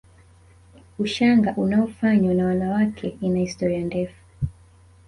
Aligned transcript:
Ushanga 0.99 1.53
unaofanywa 1.57 2.33
na 2.33 2.45
wanawake 2.45 3.17
ina 3.21 3.39
historia 3.39 3.85
ndefu 3.85 4.23